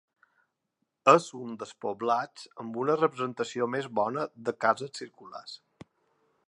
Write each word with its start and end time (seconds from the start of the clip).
És 1.11 1.27
un 1.39 1.51
dels 1.63 1.73
poblats 1.85 2.47
amb 2.65 2.81
una 2.85 2.97
representació 3.03 3.69
més 3.75 3.91
bona 4.01 4.27
de 4.49 4.57
cases 4.67 4.97
circulars. 5.03 5.55